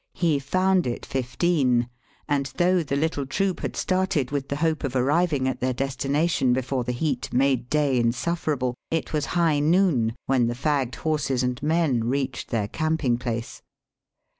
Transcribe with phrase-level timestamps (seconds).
[0.15, 1.87] He found it fifteen,
[2.27, 6.53] and though the little troop had started with the hope of arriving at their destination
[6.53, 11.61] before the heat made day insufferable, it was high noon when the fagged horses and
[11.61, 13.61] men reached their camping place.